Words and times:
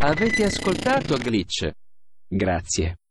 Avete 0.00 0.44
ascoltato 0.44 1.16
Glitch? 1.16 1.70
Grazie. 2.28 3.00